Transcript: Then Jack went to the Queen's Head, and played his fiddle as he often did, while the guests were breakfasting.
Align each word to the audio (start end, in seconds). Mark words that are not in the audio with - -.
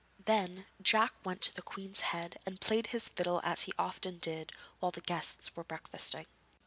Then 0.25 0.65
Jack 0.81 1.13
went 1.23 1.41
to 1.43 1.53
the 1.53 1.61
Queen's 1.61 1.99
Head, 2.01 2.37
and 2.43 2.59
played 2.59 2.87
his 2.87 3.07
fiddle 3.07 3.39
as 3.43 3.65
he 3.65 3.73
often 3.77 4.17
did, 4.17 4.51
while 4.79 4.91
the 4.91 4.99
guests 4.99 5.55
were 5.55 5.63
breakfasting. 5.63 6.25